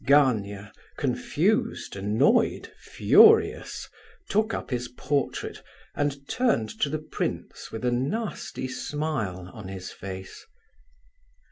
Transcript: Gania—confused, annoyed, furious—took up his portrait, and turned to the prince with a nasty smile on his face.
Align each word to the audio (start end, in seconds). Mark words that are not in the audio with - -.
Gania—confused, 0.07 1.95
annoyed, 1.95 2.71
furious—took 2.79 4.51
up 4.51 4.71
his 4.71 4.87
portrait, 4.87 5.61
and 5.93 6.27
turned 6.27 6.69
to 6.79 6.89
the 6.89 6.97
prince 6.97 7.71
with 7.71 7.85
a 7.85 7.91
nasty 7.91 8.67
smile 8.67 9.51
on 9.53 9.67
his 9.67 9.91
face. 9.91 10.47